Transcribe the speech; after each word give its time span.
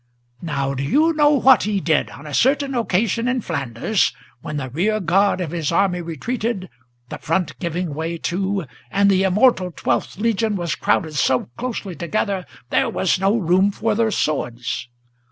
Now, 0.41 0.73
do 0.73 0.81
you 0.83 1.13
know 1.13 1.29
what 1.29 1.61
he 1.61 1.79
did 1.79 2.09
on 2.09 2.25
a 2.25 2.33
certain 2.33 2.73
occasion 2.73 3.27
in 3.27 3.41
Flanders, 3.41 4.13
When 4.41 4.57
the 4.57 4.67
rear 4.71 4.99
guard 4.99 5.39
of 5.39 5.51
his 5.51 5.71
army 5.71 6.01
retreated, 6.01 6.69
the 7.09 7.19
front 7.19 7.59
giving 7.59 7.93
way 7.93 8.17
too, 8.17 8.65
And 8.89 9.11
the 9.11 9.21
immortal 9.21 9.71
Twelfth 9.71 10.17
Legion 10.17 10.55
was 10.55 10.73
crowded 10.73 11.13
so 11.13 11.51
closely 11.55 11.95
together 11.95 12.47
There 12.71 12.89
was 12.89 13.19
no 13.19 13.37
room 13.37 13.69
for 13.69 13.93
their 13.93 14.09
swords? 14.09 14.89